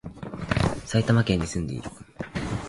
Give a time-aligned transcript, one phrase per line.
[0.87, 1.91] 埼玉県に、住んでいる